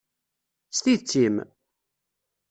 [0.75, 1.35] S tidet-im?